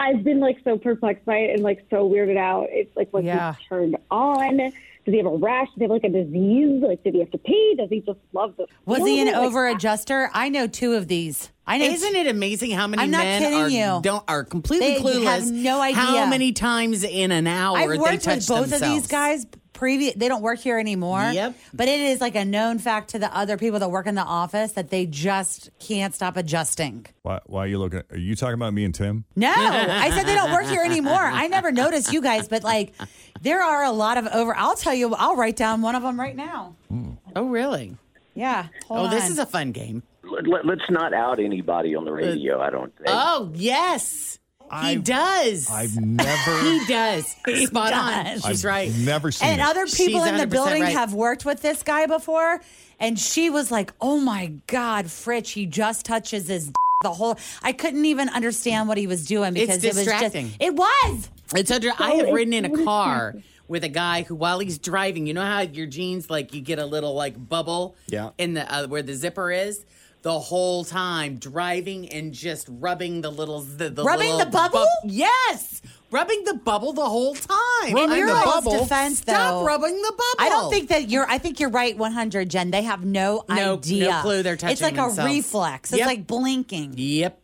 I've 0.00 0.25
been 0.25 0.40
like 0.40 0.59
so 0.64 0.78
perplexed 0.78 1.25
by 1.26 1.37
it 1.37 1.54
and 1.54 1.62
like 1.62 1.85
so 1.90 2.09
weirded 2.09 2.37
out. 2.38 2.66
It's 2.71 2.95
like, 2.97 3.12
was 3.12 3.25
Yeah. 3.25 3.54
he 3.54 3.64
turned 3.69 3.97
on? 4.11 4.57
Does 4.57 4.73
he 5.14 5.16
have 5.19 5.26
a 5.26 5.37
rash? 5.37 5.66
Does 5.69 5.75
he 5.76 5.83
have 5.83 5.90
like 5.90 6.04
a 6.04 6.09
disease? 6.09 6.83
Like, 6.83 7.02
did 7.04 7.14
he 7.14 7.21
have 7.21 7.30
to 7.33 7.38
pee? 7.38 7.75
Does 7.78 7.88
he 7.90 8.00
just 8.00 8.19
love 8.33 8.54
the? 8.57 8.66
Was 8.87 8.99
he 9.00 9.21
an 9.21 9.28
feel 9.28 9.37
of 9.37 9.42
it? 9.42 9.47
Like, 9.47 9.47
over 9.49 9.69
adjuster? 9.69 10.30
I 10.35 10.49
know 10.49 10.66
two 10.66 10.95
of 10.95 11.09
these. 11.09 11.50
I 11.66 11.78
know. 11.78 11.85
Isn't 11.85 12.16
it 12.16 12.26
amazing 12.26 12.73
how 12.73 12.87
many 12.87 13.02
I'm 13.02 13.11
not 13.11 13.25
men 13.25 13.42
kidding 13.42 13.59
are 13.61 13.69
you. 13.69 14.00
don't 14.02 14.25
are 14.28 14.42
completely 14.45 14.95
They 14.95 15.00
clueless? 15.00 15.25
have 15.25 15.50
no 15.52 15.80
idea. 15.80 15.97
how 16.00 16.26
many 16.26 16.52
times 16.52 17.04
in 17.04 17.30
an 17.30 17.47
hour 17.47 17.76
I've 17.78 17.90
they 17.90 17.99
worked 17.99 18.25
touch 18.25 18.37
with 18.38 18.49
both 18.49 18.71
themselves. 18.71 18.83
of 18.83 18.88
these 18.88 19.07
guys. 19.07 19.47
Previous, 19.81 20.13
they 20.15 20.29
don't 20.29 20.43
work 20.43 20.59
here 20.59 20.79
anymore. 20.79 21.31
Yep. 21.33 21.55
But 21.73 21.89
it 21.89 22.01
is 22.01 22.21
like 22.21 22.35
a 22.35 22.45
known 22.45 22.79
fact 22.79 23.09
to 23.13 23.19
the 23.19 23.35
other 23.35 23.57
people 23.57 23.79
that 23.79 23.91
work 23.91 24.07
in 24.07 24.15
the 24.15 24.21
office 24.21 24.73
that 24.73 24.91
they 24.91 25.07
just 25.07 25.71
can't 25.79 26.15
stop 26.15 26.37
adjusting. 26.37 27.07
Why, 27.23 27.41
why 27.47 27.65
are 27.65 27.67
you 27.67 27.79
looking? 27.79 28.03
Are 28.11 28.19
you 28.19 28.37
talking 28.37 28.53
about 28.53 28.75
me 28.75 28.85
and 28.85 28.95
Tim? 28.95 29.25
No, 29.37 29.51
I 29.51 30.11
said 30.11 30.25
they 30.27 30.35
don't 30.35 30.53
work 30.53 30.67
here 30.67 30.83
anymore. 30.83 31.15
I 31.15 31.47
never 31.47 31.73
noticed 31.73 32.13
you 32.13 32.21
guys, 32.21 32.47
but 32.47 32.63
like 32.63 32.93
there 33.41 33.63
are 33.63 33.83
a 33.85 33.91
lot 33.91 34.19
of 34.19 34.27
over. 34.27 34.55
I'll 34.55 34.77
tell 34.77 34.93
you. 34.93 35.15
I'll 35.15 35.37
write 35.37 35.57
down 35.57 35.81
one 35.81 35.95
of 35.95 36.03
them 36.03 36.21
right 36.21 36.37
now. 36.37 36.77
Hmm. 36.91 37.13
Oh, 37.35 37.47
really? 37.47 37.97
Yeah. 38.35 38.67
oh, 38.91 39.09
this 39.09 39.31
is 39.31 39.39
a 39.39 39.47
fun 39.47 39.73
game. 39.73 40.03
Let, 40.25 40.47
let, 40.47 40.67
let's 40.67 40.91
not 40.91 41.15
out 41.15 41.41
anybody 41.41 41.95
on 41.95 42.05
the 42.05 42.13
radio. 42.13 42.61
I 42.61 42.69
don't 42.69 42.95
think. 42.97 43.09
Oh, 43.09 43.51
yes. 43.55 44.40
He 44.83 44.97
does. 44.97 45.69
I've 45.71 45.97
never. 45.97 46.61
he 46.62 46.85
does. 46.87 47.37
Spot 47.67 47.93
on. 47.93 48.25
does. 48.25 48.45
She's 48.45 48.65
I've 48.65 48.69
right. 48.71 48.93
Never 48.99 49.31
seen 49.33 49.49
and 49.49 49.61
it. 49.61 49.67
other 49.67 49.87
people 49.87 50.23
She's 50.23 50.27
in 50.33 50.37
the 50.39 50.47
building 50.47 50.83
right. 50.83 50.93
have 50.93 51.12
worked 51.15 51.45
with 51.45 51.62
this 51.62 51.83
guy 51.83 52.07
before, 52.07 52.61
and 52.99 53.19
she 53.19 53.50
was 53.50 53.71
like, 53.71 53.93
"Oh 54.00 54.19
my 54.19 54.53
god, 54.67 55.07
Fritch, 55.07 55.53
he 55.53 55.67
just 55.67 56.05
touches 56.07 56.49
his 56.49 56.67
d- 56.69 56.73
the 57.03 57.11
whole." 57.11 57.37
I 57.62 57.73
couldn't 57.73 58.05
even 58.05 58.29
understand 58.29 58.89
what 58.89 58.99
he 58.99 59.07
was 59.07 59.27
doing 59.27 59.57
It's 59.57 59.61
because 59.81 59.85
it 59.85 59.95
was 59.95 60.07
just. 60.07 60.35
It 60.61 60.75
was. 60.75 61.29
It's 61.55 61.71
under. 61.71 61.91
I 61.99 62.12
have 62.12 62.29
ridden 62.31 62.53
in 62.55 62.65
a 62.65 62.85
car 62.85 63.35
with 63.67 63.85
a 63.85 63.89
guy 63.89 64.23
who, 64.23 64.35
while 64.35 64.59
he's 64.59 64.79
driving, 64.79 65.27
you 65.29 65.35
know 65.35 65.45
how 65.45 65.61
your 65.61 65.87
jeans 65.87 66.29
like 66.29 66.53
you 66.55 66.61
get 66.61 66.79
a 66.81 66.87
little 66.87 67.15
like 67.15 67.49
bubble, 67.49 67.95
Yeah. 68.09 68.31
in 68.37 68.55
the 68.55 68.73
uh, 68.73 68.87
where 68.89 69.03
the 69.03 69.15
zipper 69.15 69.50
is. 69.53 69.85
The 70.23 70.39
whole 70.39 70.85
time 70.85 71.37
driving 71.37 72.11
and 72.11 72.33
just 72.35 72.67
rubbing 72.71 73.23
the 73.23 73.31
little 73.31 73.62
the, 73.62 73.89
the 73.89 74.05
Rubbing 74.05 74.29
little 74.33 74.45
the 74.45 74.50
bubble? 74.50 74.81
bub- 74.81 75.11
yes, 75.11 75.81
rubbing 76.11 76.45
the 76.45 76.55
bubble 76.55 76.93
the 76.93 77.07
whole 77.07 77.35
time. 77.35 77.97
In 77.97 78.11
I'm 78.11 78.19
your 78.19 78.27
the 78.27 78.35
bubble. 78.45 78.81
defense, 78.81 79.21
though, 79.21 79.33
Stop 79.33 79.67
rubbing 79.67 79.97
the 79.97 80.11
bubble. 80.12 80.37
I 80.39 80.49
don't 80.50 80.71
think 80.71 80.91
that 80.91 81.09
you're. 81.09 81.27
I 81.27 81.39
think 81.39 81.59
you're 81.59 81.71
right, 81.71 81.97
100, 81.97 82.50
Jen. 82.50 82.71
They 82.71 82.83
have 82.83 83.03
no, 83.03 83.45
No- 83.49 83.75
idea. 83.77 84.11
no 84.11 84.21
clue 84.21 84.43
they're 84.43 84.57
touching. 84.57 84.73
It's 84.73 84.83
like 84.83 84.99
a 84.99 85.09
reflex. 85.25 85.91
It's 85.91 85.99
Yep. 86.00 86.07
like 86.07 86.27
blinking. 86.27 86.95
Yep. 86.99 87.41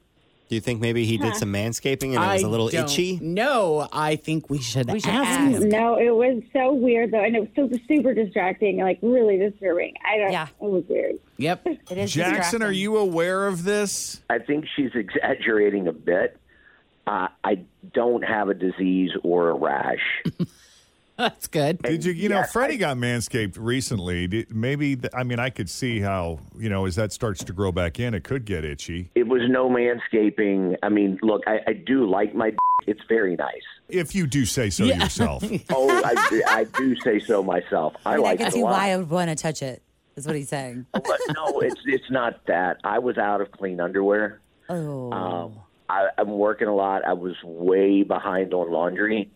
Do 0.49 0.55
you 0.55 0.61
think 0.61 0.81
maybe 0.81 1.05
he 1.05 1.19
did 1.19 1.35
some 1.35 1.53
manscaping 1.53 2.15
and 2.15 2.23
it 2.23 2.33
was 2.35 2.43
a 2.45 2.47
I 2.47 2.49
little 2.49 2.69
don't 2.69 2.85
itchy? 2.85 3.19
No, 3.21 3.89
I 3.93 4.15
think 4.15 4.49
we 4.49 4.59
should, 4.61 4.89
We 4.91 5.01
should 5.01 5.11
ask 5.11 5.41
ask. 5.41 5.63
him. 5.63 5.69
No, 5.69 5.97
it 5.99 6.15
was 6.15 6.41
so 6.53 6.73
weird 6.73 7.11
though, 7.11 7.25
and 7.25 7.35
it 7.35 7.41
was 7.41 7.49
so 7.57 7.69
super 7.89 8.15
distracting, 8.15 8.79
like 8.79 8.99
really 9.03 9.39
disturbing. 9.39 9.95
I 10.05 10.19
don't. 10.19 10.31
Yeah. 10.33 10.47
it 10.61 10.65
was 10.65 10.85
weird. 10.89 11.17
Yep. 11.39 11.67
It 11.91 11.99
is 11.99 12.13
Jackson, 12.13 12.35
distracting. 12.37 12.63
are 12.63 12.73
you 12.73 12.97
aware 12.97 13.47
of 13.49 13.65
this? 13.65 14.21
I 14.31 14.39
think 14.39 14.67
she's 14.77 14.91
exaggerating 14.95 15.89
a 15.89 15.93
bit. 15.93 16.39
Uh, 17.07 17.29
I 17.45 17.61
don't 17.93 18.23
have 18.23 18.49
a 18.49 18.55
disease 18.55 19.11
or 19.23 19.51
a 19.51 19.55
rash. 19.55 20.01
That's 21.19 21.47
good. 21.47 21.81
Did 21.81 22.05
you, 22.05 22.13
you 22.13 22.29
know, 22.29 22.37
Yes, 22.41 22.53
Freddie 22.53 22.77
got 22.77 22.99
manscaped 22.99 23.57
recently. 23.59 24.27
Did, 24.27 24.55
maybe, 24.55 24.97
th- 24.97 25.13
I 25.15 25.23
mean, 25.25 25.39
I 25.39 25.49
could 25.49 25.71
see 25.71 26.01
how, 26.01 26.41
you 26.59 26.69
know, 26.69 26.85
as 26.85 26.97
that 26.97 27.11
starts 27.11 27.43
to 27.45 27.55
grow 27.55 27.73
back 27.73 27.99
in, 27.99 28.13
it 28.13 28.23
could 28.23 28.45
get 28.45 28.65
itchy. 28.65 29.11
It 29.15 29.27
was 29.27 29.41
no 29.49 29.71
manscaping. 29.71 30.77
I 30.83 30.91
mean, 30.91 31.19
look, 31.23 31.43
I, 31.47 31.61
I 31.67 31.73
do 31.73 32.07
like 32.09 32.35
my. 32.35 32.51
D- 32.51 32.57
it's 32.87 33.01
very 33.09 33.35
nice. 33.37 33.63
If 33.89 34.15
you 34.15 34.27
do 34.27 34.45
say 34.45 34.69
so 34.69 34.85
yourself. 34.85 35.43
Oh, 35.71 35.89
I, 36.05 36.29
do- 36.29 36.43
I 36.47 36.65
do 36.65 36.95
say 36.97 37.19
so 37.21 37.43
myself. 37.43 37.95
I, 38.05 38.13
I, 38.13 38.17
mean, 38.17 38.27
I 38.27 38.29
like 38.29 38.39
can 38.39 38.47
it 38.49 38.51
a 38.51 38.53
see 38.53 38.63
why 38.63 38.91
I 38.91 38.97
would 38.99 39.09
want 39.09 39.31
to 39.31 39.37
touch 39.37 39.63
it. 39.63 39.83
Is 40.17 40.27
what 40.27 40.37
he's 40.37 40.49
saying. 40.49 40.87
But 40.93 41.05
no, 41.35 41.61
it's 41.61 41.81
it's 41.85 42.11
not 42.11 42.47
that. 42.47 42.79
I 42.85 42.99
was 43.01 43.19
out 43.19 43.43
of 43.43 43.53
clean 43.53 43.81
underwear. 43.81 44.41
Oh. 44.69 45.13
Um, 45.13 45.61
I, 45.91 46.09
I'm 46.17 46.31
working 46.31 46.69
a 46.69 46.75
lot. 46.75 47.05
I 47.05 47.13
was 47.13 47.35
way 47.45 48.03
behind 48.03 48.55
on 48.55 48.71
laundry, 48.73 49.31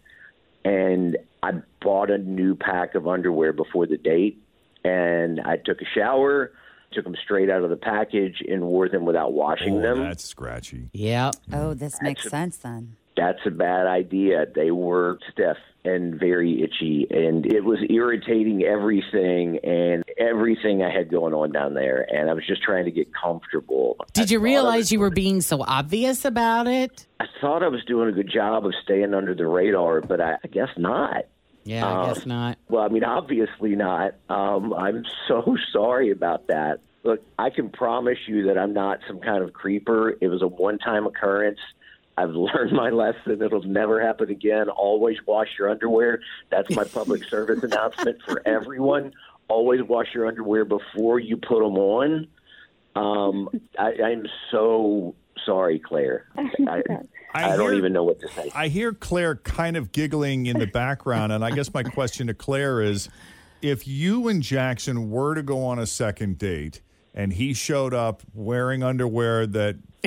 and 0.65 1.19
I 1.43 1.53
bought 1.81 2.11
a 2.11 2.19
new 2.19 2.55
pack 2.55 2.95
of 2.95 3.07
underwear 3.09 3.53
before 3.53 3.87
the 3.87 3.97
date. 3.97 4.43
And 4.85 5.41
I 5.45 5.57
took 5.57 5.81
a 5.83 5.85
shower, 5.95 6.53
took 6.93 7.05
them 7.05 7.17
straight 7.23 7.51
out 7.51 7.63
of 7.63 7.71
the 7.71 7.77
package, 7.77 8.43
and 8.49 8.63
wore 8.63 8.89
them 8.89 9.05
without 9.05 9.33
washing 9.33 9.79
Oh, 9.79 9.83
them. 9.83 10.01
that's 10.01 10.25
scratchy. 10.25 10.89
Yep. 10.93 11.35
Mm. 11.51 11.57
Oh, 11.59 11.75
this 11.75 12.01
makes 12.03 12.29
sense 12.31 12.57
then. 12.59 12.97
That's 13.17 13.41
a 13.45 13.51
bad 13.51 13.87
idea. 13.87 14.47
They 14.55 14.71
were 14.71 15.19
stiff 15.33 15.59
and 15.85 16.19
very 16.21 16.63
itchy, 16.63 17.07
and 17.11 17.45
it 17.47 17.65
was 17.65 17.79
irritating 17.91 18.63
everything 18.63 19.59
and 19.65 20.05
everything 20.19 20.83
I 20.83 20.91
had 20.91 21.11
going 21.11 21.33
on 21.35 21.53
down 21.53 21.75
there. 21.75 22.07
And 22.15 22.31
I 22.31 22.35
was 22.35 22.47
just 22.47 22.63
trying 22.63 22.85
to 22.85 22.91
get 22.91 23.09
comfortable. 23.15 23.97
Did 24.13 24.31
I 24.31 24.33
you 24.35 24.41
realize 24.41 24.93
you 24.93 25.01
were 25.01 25.11
being 25.11 25.41
so 25.41 25.63
obvious 25.67 26.25
about 26.25 26.67
it? 26.67 27.07
I 27.19 27.27
thought 27.41 27.63
I 27.63 27.69
was 27.69 27.83
doing 27.85 28.09
a 28.09 28.13
good 28.13 28.31
job 28.31 28.65
of 28.67 28.73
staying 28.85 29.13
under 29.15 29.35
the 29.35 29.47
radar, 29.47 30.01
but 30.03 30.21
I, 30.21 30.37
I 30.45 30.49
guess 30.49 30.69
not. 30.79 31.25
Yeah, 31.65 31.87
I 31.87 32.03
Um, 32.09 32.15
guess 32.15 32.27
not. 32.27 32.59
Well, 32.69 32.83
I 32.83 32.89
mean, 32.89 33.05
obviously 33.05 33.77
not. 33.77 34.15
Um, 34.29 34.73
I'm 34.75 35.05
so 35.29 35.57
sorry 35.73 36.11
about 36.11 36.47
that. 36.49 36.81
Look, 37.03 37.23
I 37.39 37.51
can 37.51 37.71
promise 37.71 38.19
you 38.27 38.47
that 38.47 38.59
I'm 38.59 38.73
not 38.73 39.01
some 39.07 39.21
kind 39.21 39.43
of 39.43 39.53
creeper. 39.53 40.17
It 40.21 40.29
was 40.29 40.43
a 40.43 40.47
one 40.49 40.79
time 40.79 41.07
occurrence. 41.07 41.59
I've 42.17 42.31
learned 42.35 42.73
my 42.73 42.91
lesson. 42.91 43.41
It'll 43.43 43.63
never 43.63 44.01
happen 44.05 44.31
again. 44.31 44.69
Always 44.69 45.17
wash 45.27 45.49
your 45.59 45.71
underwear. 45.71 46.21
That's 46.51 46.75
my 46.75 46.85
public 46.85 47.25
service 47.31 47.63
announcement 47.63 48.19
for 48.27 48.43
everyone. 48.47 49.13
Always 49.49 49.83
wash 49.83 50.09
your 50.15 50.27
underwear 50.27 50.65
before 50.65 51.19
you 51.19 51.37
put 51.37 51.61
them 51.63 51.77
on. 51.79 52.27
Um, 52.95 53.49
I, 53.79 53.95
I'm 54.05 54.27
so 54.51 55.15
sorry, 55.45 55.79
Claire. 55.79 56.27
I, 56.37 56.83
I, 57.35 57.57
don't 57.57 57.61
hear- 57.71 57.75
even 57.75 57.93
know 57.93 58.05
what 58.05 58.21
to 58.21 58.29
say. 58.29 58.51
I 58.55 58.69
hear 58.69 58.93
Claire 58.93 59.37
kind 59.37 59.77
of 59.77 59.93
giggling 59.93 60.47
in 60.47 60.59
the 60.59 60.67
background, 60.67 61.33
and 61.33 61.45
I 61.45 61.51
guess 61.51 61.73
my 61.73 61.83
question 61.83 62.27
to 62.27 62.35
Claire 62.35 62.81
is 62.83 63.09
if 63.63 63.87
you 63.87 64.29
and 64.29 64.43
Jackson 64.43 65.11
were 65.11 65.35
to 65.35 65.43
go 65.43 65.65
on 65.65 65.79
a 65.79 65.87
second 65.87 66.39
date 66.39 66.81
and 67.15 67.33
he 67.33 67.53
showed 67.53 67.93
up 67.93 68.23
wearing 68.35 68.83
underwear 68.83 69.47
that 69.47 69.77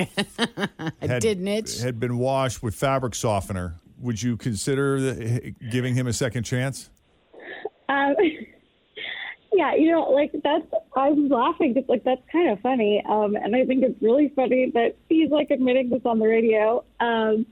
had, 1.00 1.20
didn't 1.22 1.48
it? 1.48 1.78
had 1.80 2.00
been 2.00 2.18
washed 2.18 2.62
with 2.62 2.74
fabric 2.74 3.14
softener, 3.14 3.76
would 3.98 4.20
you 4.22 4.36
consider 4.36 5.00
the, 5.00 5.54
giving 5.70 5.94
him 5.94 6.06
a 6.06 6.12
second 6.12 6.42
chance? 6.44 6.90
Um, 7.88 8.14
yeah, 9.54 9.74
you 9.74 9.90
know, 9.90 10.10
like 10.10 10.32
that's 10.42 10.66
I 10.96 11.10
was 11.10 11.30
laughing 11.30 11.74
because 11.74 11.88
like 11.88 12.04
that's 12.04 12.22
kind 12.30 12.50
of 12.50 12.60
funny, 12.60 13.02
um, 13.08 13.36
and 13.36 13.54
I 13.54 13.64
think 13.64 13.82
it's 13.84 14.00
really 14.02 14.32
funny 14.34 14.70
that 14.74 14.96
he's 15.08 15.30
like 15.30 15.50
admitting 15.50 15.90
this 15.90 16.02
on 16.04 16.18
the 16.18 16.26
radio. 16.26 16.84
Um, 17.00 17.46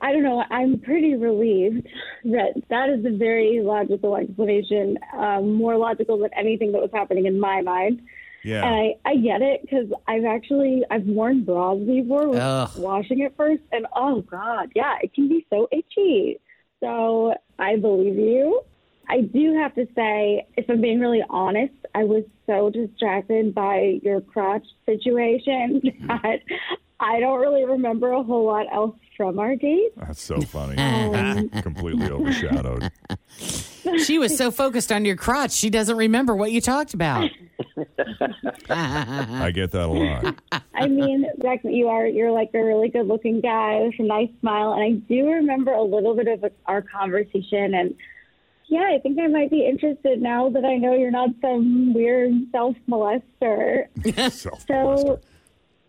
I 0.00 0.12
don't 0.12 0.22
know. 0.22 0.44
I'm 0.50 0.78
pretty 0.78 1.16
relieved 1.16 1.86
that 2.24 2.54
that 2.70 2.88
is 2.88 3.04
a 3.04 3.16
very 3.16 3.60
logical 3.62 4.16
explanation, 4.16 4.98
um, 5.16 5.54
more 5.54 5.76
logical 5.76 6.18
than 6.18 6.30
anything 6.36 6.72
that 6.72 6.80
was 6.80 6.90
happening 6.92 7.26
in 7.26 7.38
my 7.38 7.62
mind. 7.62 8.02
Yeah. 8.44 8.64
And 8.64 8.74
I, 9.04 9.10
I 9.10 9.16
get 9.16 9.42
it 9.42 9.62
because 9.62 9.86
I've 10.06 10.24
actually 10.24 10.84
I've 10.90 11.04
worn 11.04 11.44
bras 11.44 11.78
before 11.78 12.28
with 12.28 12.38
Ugh. 12.38 12.70
washing 12.78 13.20
it 13.20 13.34
first, 13.36 13.62
and 13.72 13.86
oh 13.94 14.22
god, 14.22 14.70
yeah, 14.74 14.94
it 15.02 15.12
can 15.14 15.28
be 15.28 15.46
so 15.50 15.68
itchy. 15.72 16.38
So 16.80 17.34
I 17.58 17.76
believe 17.76 18.14
you. 18.14 18.62
I 19.08 19.22
do 19.22 19.54
have 19.54 19.74
to 19.76 19.86
say, 19.94 20.46
if 20.56 20.68
I'm 20.68 20.80
being 20.80 21.00
really 21.00 21.24
honest, 21.30 21.74
I 21.94 22.04
was 22.04 22.24
so 22.46 22.70
distracted 22.70 23.54
by 23.54 24.00
your 24.02 24.20
crotch 24.20 24.66
situation 24.84 25.80
that 26.06 26.40
I 27.00 27.20
don't 27.20 27.40
really 27.40 27.64
remember 27.64 28.12
a 28.12 28.22
whole 28.22 28.44
lot 28.44 28.66
else 28.72 28.96
from 29.16 29.38
our 29.38 29.56
date. 29.56 29.92
That's 29.96 30.22
so 30.22 30.40
funny. 30.40 30.76
Um, 31.08 31.48
Completely 31.62 32.10
overshadowed. 32.10 32.90
She 34.04 34.18
was 34.18 34.36
so 34.36 34.50
focused 34.50 34.92
on 34.92 35.04
your 35.04 35.16
crotch, 35.16 35.52
she 35.52 35.70
doesn't 35.70 35.96
remember 35.96 36.36
what 36.36 36.52
you 36.52 36.60
talked 36.60 36.92
about. 36.94 37.30
I 38.68 39.50
get 39.54 39.70
that 39.72 39.86
a 39.86 39.86
lot. 39.86 40.34
I 40.74 40.86
mean, 40.86 41.26
Jackson, 41.40 41.72
you 41.72 41.88
are 41.88 42.06
you're 42.06 42.30
like 42.30 42.50
a 42.54 42.62
really 42.62 42.88
good 42.88 43.06
looking 43.06 43.40
guy 43.40 43.80
with 43.80 43.94
a 43.98 44.02
nice 44.02 44.28
smile, 44.40 44.72
and 44.72 44.82
I 44.82 44.90
do 45.08 45.28
remember 45.28 45.72
a 45.72 45.82
little 45.82 46.14
bit 46.14 46.28
of 46.28 46.44
our 46.66 46.82
conversation. 46.82 47.74
And 47.74 47.94
yeah, 48.68 48.90
I 48.94 48.98
think 49.02 49.18
I 49.18 49.26
might 49.26 49.50
be 49.50 49.66
interested 49.66 50.20
now 50.22 50.48
that 50.50 50.64
I 50.64 50.76
know 50.76 50.94
you're 50.94 51.10
not 51.10 51.30
some 51.40 51.92
weird 51.94 52.32
self 52.52 52.76
molester. 52.88 53.86
So 54.66 55.20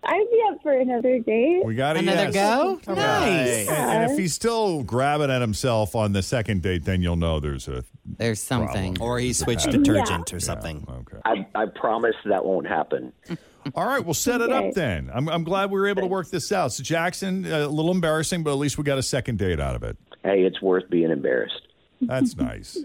I'd 0.01 0.27
be 0.31 0.41
up 0.50 0.62
for 0.63 0.71
another 0.71 1.19
date. 1.19 1.65
We 1.65 1.75
got 1.75 1.98
Another 1.98 2.29
yes. 2.31 2.33
go? 2.33 2.79
Okay. 2.88 2.95
Nice. 2.95 3.67
And, 3.67 3.77
and 4.03 4.12
if 4.12 4.17
he's 4.17 4.33
still 4.33 4.81
grabbing 4.83 5.29
at 5.29 5.41
himself 5.41 5.93
on 5.93 6.13
the 6.13 6.24
second 6.24 6.62
date, 6.62 6.86
then 6.86 7.01
you'll 7.01 7.17
know 7.17 7.41
there's 7.41 7.67
a 7.67 7.83
There's 8.05 8.39
something. 8.39 8.98
Or 9.01 9.19
he 9.19 9.33
switched 9.33 9.65
Yeah. 9.65 9.74
detergent 9.74 10.33
or 10.33 10.39
something. 10.39 10.88
Okay. 10.89 11.17
I, 11.25 11.45
I 11.53 11.65
promise 11.65 12.15
that 12.25 12.45
won't 12.45 12.65
happen. 12.67 13.12
All 13.75 13.86
right, 13.86 14.03
we'll 14.03 14.13
set 14.13 14.39
it 14.39 14.51
up 14.53 14.74
then. 14.74 15.12
I'm, 15.13 15.27
I'm 15.27 15.43
glad 15.43 15.69
we 15.69 15.77
were 15.79 15.88
able 15.88 16.03
to 16.03 16.07
work 16.07 16.29
this 16.29 16.50
out. 16.53 16.71
So 16.71 16.81
Jackson, 16.81 17.45
uh, 17.45 17.65
a 17.65 17.67
little 17.67 17.91
embarrassing, 17.91 18.41
but 18.41 18.51
at 18.51 18.57
least 18.57 18.77
we 18.77 18.86
got 18.86 18.98
a 18.98 19.03
second 19.03 19.38
date 19.38 19.59
out 19.59 19.75
of 19.75 19.83
it. 19.83 19.98
Hey, 20.24 20.43
it's 20.43 20.62
worth 20.62 20.89
being 20.89 21.12
embarrassed. 21.12 21.62
That's 22.01 22.35
nice. 22.37 22.77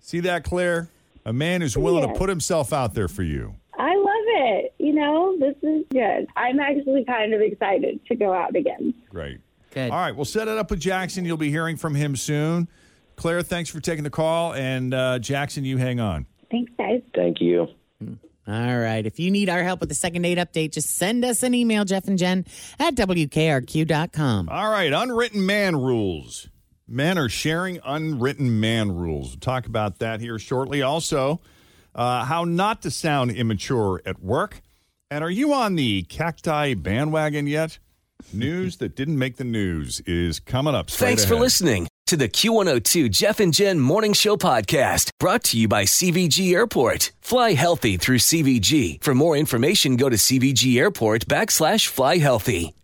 See 0.00 0.20
that, 0.20 0.44
Claire? 0.44 0.88
A 1.24 1.32
man 1.32 1.60
who's 1.60 1.76
willing 1.76 2.04
Yeah. 2.04 2.12
to 2.12 2.18
put 2.18 2.28
himself 2.28 2.72
out 2.72 2.94
there 2.94 3.08
for 3.08 3.22
you. 3.22 3.54
I 3.78 3.94
love 3.96 4.06
it. 4.26 4.74
You 4.78 4.92
know, 4.94 5.36
this 5.38 5.56
is 5.62 5.84
good. 5.90 6.26
I'm 6.36 6.60
actually 6.60 7.04
kind 7.04 7.34
of 7.34 7.40
excited 7.40 8.00
to 8.06 8.14
go 8.14 8.32
out 8.32 8.54
again. 8.56 8.94
Great. 9.10 9.40
Good. 9.72 9.90
All 9.90 9.98
right, 9.98 10.14
we'll 10.14 10.24
set 10.24 10.48
it 10.48 10.56
up 10.56 10.70
with 10.70 10.80
Jackson. 10.80 11.24
You'll 11.24 11.36
be 11.36 11.50
hearing 11.50 11.76
from 11.76 11.94
him 11.94 12.16
soon. 12.16 12.68
Claire, 13.16 13.42
thanks 13.42 13.68
for 13.70 13.80
taking 13.80 14.04
the 14.04 14.10
call. 14.10 14.54
And 14.54 14.94
uh, 14.94 15.18
Jackson, 15.18 15.64
you 15.64 15.76
hang 15.78 16.00
on. 16.00 16.26
Thanks, 16.50 16.70
guys. 16.78 17.02
Thank 17.14 17.40
you. 17.40 17.66
All 18.48 18.78
right. 18.78 19.04
If 19.04 19.18
you 19.18 19.30
need 19.30 19.48
our 19.48 19.62
help 19.64 19.80
with 19.80 19.88
the 19.88 19.94
second 19.96 20.22
date 20.22 20.38
update, 20.38 20.72
just 20.72 20.96
send 20.96 21.24
us 21.24 21.42
an 21.42 21.52
email, 21.52 21.84
Jeff 21.84 22.06
and 22.06 22.16
Jen 22.16 22.44
at 22.78 22.94
WKRQ.com. 22.94 24.48
All 24.48 24.70
right, 24.70 24.92
unwritten 24.92 25.44
man 25.44 25.76
rules. 25.76 26.48
Men 26.88 27.18
are 27.18 27.28
sharing 27.28 27.80
unwritten 27.84 28.60
man 28.60 28.94
rules. 28.94 29.30
We'll 29.30 29.40
talk 29.40 29.66
about 29.66 29.98
that 29.98 30.20
here 30.20 30.38
shortly. 30.38 30.82
Also, 30.82 31.40
uh, 31.96 32.24
how 32.24 32.44
not 32.44 32.82
to 32.82 32.92
sound 32.92 33.32
immature 33.32 34.00
at 34.06 34.22
work. 34.22 34.60
And 35.10 35.24
are 35.24 35.30
you 35.30 35.52
on 35.52 35.74
the 35.74 36.02
cacti 36.02 36.74
bandwagon 36.74 37.48
yet? 37.48 37.78
News 38.32 38.76
that 38.78 38.94
didn't 38.94 39.18
make 39.18 39.36
the 39.36 39.44
news 39.44 40.00
is 40.06 40.38
coming 40.40 40.74
up. 40.74 40.88
Thanks 40.88 41.24
for 41.24 41.36
listening 41.36 41.88
to 42.06 42.16
the 42.16 42.28
Q102 42.28 43.10
Jeff 43.10 43.40
and 43.40 43.52
Jen 43.52 43.80
Morning 43.80 44.12
Show 44.12 44.36
podcast 44.36 45.10
brought 45.18 45.42
to 45.44 45.58
you 45.58 45.66
by 45.68 45.84
CVG 45.84 46.52
Airport. 46.52 47.12
Fly 47.20 47.54
healthy 47.54 47.96
through 47.96 48.18
CVG. 48.18 49.02
For 49.02 49.14
more 49.14 49.36
information, 49.36 49.96
go 49.96 50.08
to 50.08 50.16
CVG 50.16 50.78
Airport 50.78 51.26
backslash 51.26 51.88
fly 51.88 52.18
healthy. 52.18 52.74